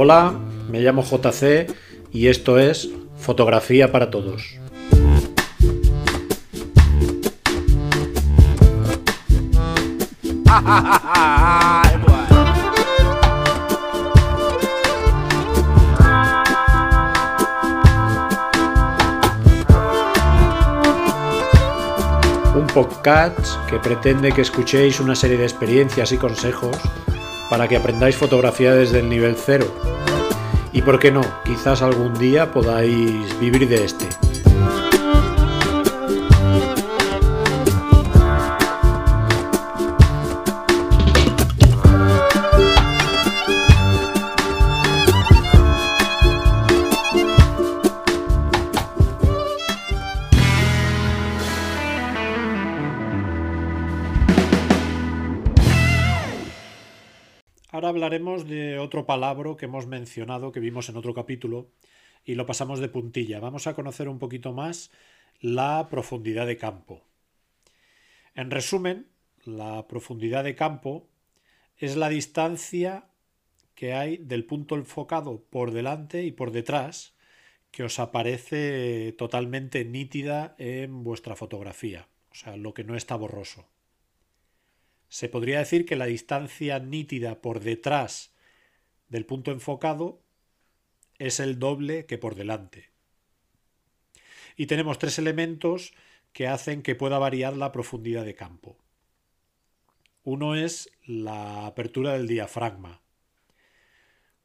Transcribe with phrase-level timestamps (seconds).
[0.00, 0.32] Hola,
[0.70, 1.74] me llamo JC
[2.12, 4.54] y esto es Fotografía para Todos.
[22.54, 26.76] Un podcast que pretende que escuchéis una serie de experiencias y consejos
[27.50, 29.66] para que aprendáis fotografía desde el nivel cero.
[30.72, 34.27] Y por qué no, quizás algún día podáis vivir de este.
[57.78, 61.70] Ahora hablaremos de otro palabra que hemos mencionado, que vimos en otro capítulo,
[62.24, 63.38] y lo pasamos de puntilla.
[63.38, 64.90] Vamos a conocer un poquito más
[65.40, 67.04] la profundidad de campo.
[68.34, 69.06] En resumen,
[69.44, 71.06] la profundidad de campo
[71.76, 73.10] es la distancia
[73.76, 77.14] que hay del punto enfocado por delante y por detrás
[77.70, 83.68] que os aparece totalmente nítida en vuestra fotografía, o sea, lo que no está borroso.
[85.08, 88.32] Se podría decir que la distancia nítida por detrás
[89.08, 90.20] del punto enfocado
[91.18, 92.90] es el doble que por delante.
[94.56, 95.92] Y tenemos tres elementos
[96.32, 98.76] que hacen que pueda variar la profundidad de campo.
[100.24, 103.00] Uno es la apertura del diafragma.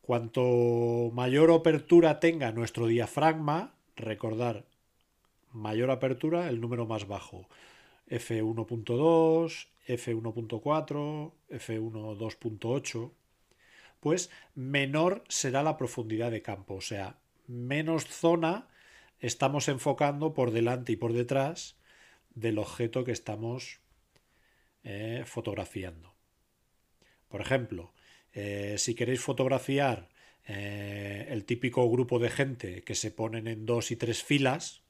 [0.00, 4.64] Cuanto mayor apertura tenga nuestro diafragma, recordar,
[5.52, 7.46] mayor apertura, el número más bajo.
[8.08, 13.12] F1.2, F1.4, F1 2.8,
[14.00, 18.68] pues menor será la profundidad de campo, o sea, menos zona
[19.20, 21.76] estamos enfocando por delante y por detrás
[22.34, 23.80] del objeto que estamos
[24.84, 26.14] eh, fotografiando.
[27.28, 27.92] Por ejemplo,
[28.32, 30.08] eh, si queréis fotografiar
[30.46, 34.82] eh, el típico grupo de gente que se ponen en dos y tres filas,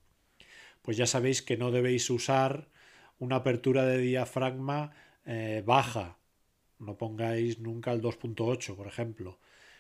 [0.83, 2.69] pues ya sabéis que no debéis usar
[3.19, 4.93] una apertura de diafragma
[5.27, 6.19] eh, baja.
[6.79, 9.39] No pongáis nunca el 2.8, por ejemplo.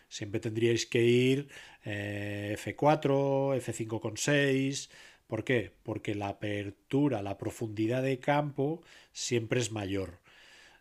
[0.08, 1.48] Siempre tendríais que ir
[1.84, 4.88] eh, F4, F5.6.
[5.26, 5.72] ¿Por qué?
[5.82, 8.82] Porque la apertura, la profundidad de campo
[9.12, 10.20] siempre es mayor.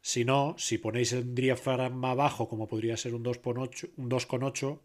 [0.02, 4.80] Si no, si ponéis el diafragma bajo, como podría ser un 2.8, un 2.8,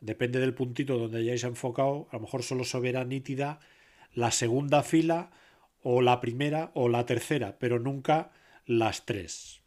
[0.00, 3.60] depende del puntito donde hayáis enfocado, a lo mejor solo se verá nítida
[4.12, 5.30] la segunda fila
[5.82, 8.32] o la primera o la tercera, pero nunca
[8.66, 9.60] las tres.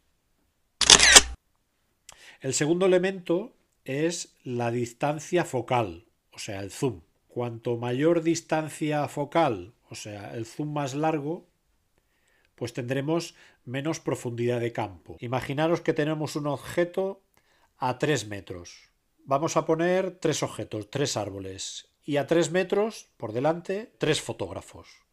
[2.40, 7.00] El segundo elemento es la distancia focal, o sea, el zoom.
[7.28, 11.46] Cuanto mayor distancia focal, o sea, el zoom más largo,
[12.54, 15.16] pues tendremos menos profundidad de campo.
[15.20, 17.22] Imaginaros que tenemos un objeto
[17.78, 18.90] a 3 metros.
[19.24, 21.88] Vamos a poner tres objetos, tres árboles.
[22.04, 25.03] Y a 3 metros, por delante, tres fotógrafos.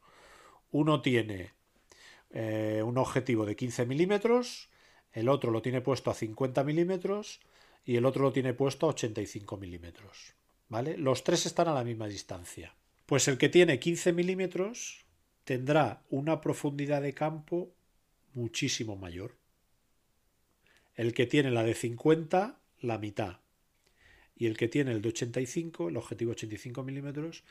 [0.72, 1.52] Uno tiene
[2.32, 4.70] eh, un objetivo de 15 milímetros,
[5.14, 7.42] el otro lo tiene puesto a 50 milímetros
[7.86, 10.34] y el otro lo tiene puesto a 85 milímetros.
[10.70, 10.98] ¿Vale?
[10.98, 12.74] Los tres están a la misma distancia.
[13.06, 15.06] Pues el que tiene 15 milímetros
[15.44, 17.74] tendrá una profundidad de campo
[18.34, 19.36] muchísimo mayor.
[20.96, 23.40] El que tiene la de 50, la mitad.
[24.36, 27.44] Y el que tiene el de 85, el objetivo 85 milímetros,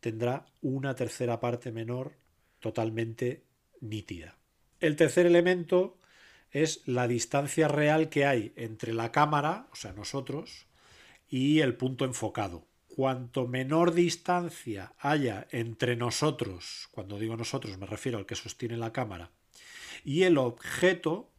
[0.00, 2.12] tendrá una tercera parte menor
[2.60, 3.44] totalmente
[3.80, 4.36] nítida.
[4.80, 5.98] El tercer elemento
[6.50, 10.66] es la distancia real que hay entre la cámara, o sea, nosotros,
[11.28, 12.66] y el punto enfocado.
[12.86, 18.92] Cuanto menor distancia haya entre nosotros, cuando digo nosotros me refiero al que sostiene la
[18.92, 19.30] cámara,
[20.04, 21.30] y el objeto,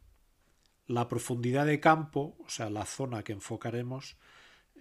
[0.86, 4.16] la profundidad de campo, o sea, la zona que enfocaremos,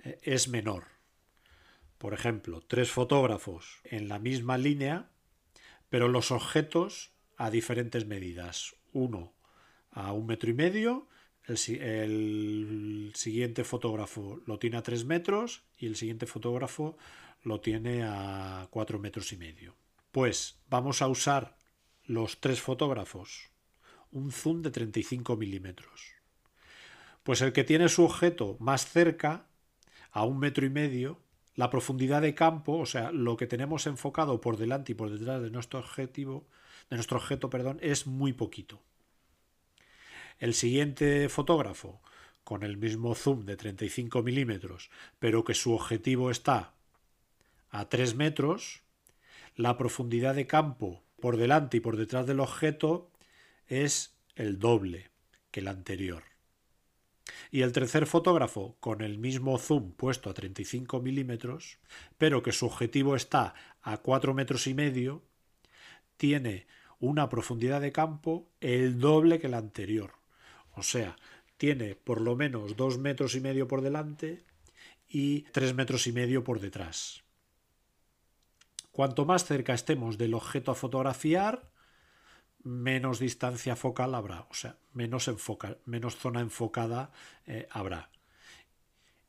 [0.03, 0.85] eh, es menor.
[1.97, 5.09] Por ejemplo, tres fotógrafos en la misma línea,
[5.89, 8.75] pero los objetos a diferentes medidas.
[8.93, 9.33] Uno
[9.91, 11.07] a un metro y medio,
[11.47, 16.97] el, siguiente fotógrafo lo tiene a tres metros y el siguiente fotógrafo
[17.43, 19.75] lo tiene a cuatro metros y medio.
[20.11, 21.57] Pues vamos a usar
[22.05, 23.49] los tres fotógrafos
[24.11, 26.13] un zoom de 35 milímetros.
[27.23, 29.45] Pues el que tiene su objeto más cerca,
[30.11, 31.21] a un metro y medio,
[31.59, 35.41] la profundidad de campo, o sea, lo que tenemos enfocado por delante y por detrás
[35.41, 36.47] de nuestro objetivo,
[36.89, 38.79] de nuestro objeto, perdón, es muy poquito.
[40.37, 41.99] El siguiente fotógrafo
[42.45, 44.89] con el mismo zoom de 35 milímetros,
[45.19, 46.71] pero que su objetivo está
[47.71, 48.81] a 3 metros,
[49.57, 53.11] la profundidad de campo por delante y por detrás del objeto
[53.67, 55.11] es el doble
[55.51, 56.28] que el anterior.
[57.51, 61.79] Y el tercer fotógrafo, con el mismo zoom puesto a 35 milímetros,
[62.17, 65.23] pero que su objetivo está a 4 metros y medio,
[66.17, 66.67] tiene
[66.99, 70.13] una profundidad de campo el doble que el anterior.
[70.75, 71.15] O sea,
[71.57, 74.43] tiene por lo menos 2 metros y medio por delante
[75.07, 77.23] y 3 metros y medio por detrás.
[78.91, 81.69] Cuanto más cerca estemos del objeto a fotografiar,
[82.63, 85.31] menos distancia focal habrá, o sea, menos,
[85.85, 87.11] menos zona enfocada
[87.45, 88.09] eh, habrá.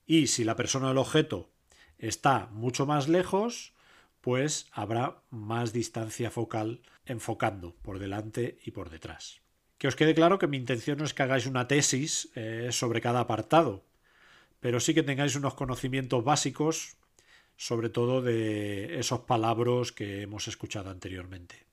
[0.06, 1.48] Y si la persona del objeto
[1.98, 3.72] está mucho más lejos,
[4.20, 9.40] pues habrá más distancia focal enfocando por delante y por detrás.
[9.78, 13.00] Que os quede claro que mi intención no es que hagáis una tesis eh, sobre
[13.00, 13.84] cada apartado,
[14.60, 16.96] pero sí que tengáis unos conocimientos básicos,
[17.56, 21.69] sobre todo de esos palabras que hemos escuchado anteriormente.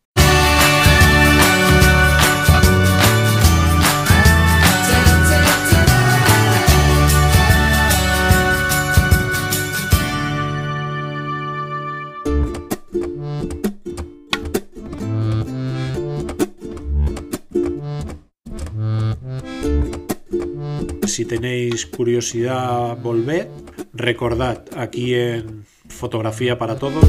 [21.08, 23.48] Si tenéis curiosidad, volved.
[23.94, 27.04] Recordad, aquí en Fotografía para Todos.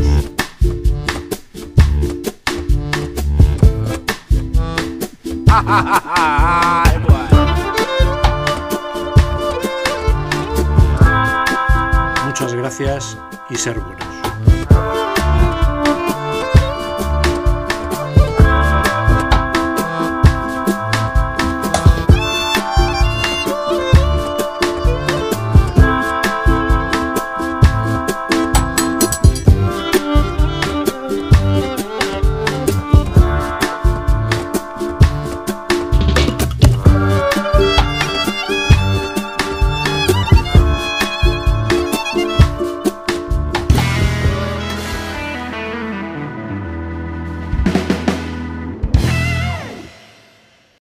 [12.27, 13.19] Muchas gracias
[13.51, 14.18] y ser bueno.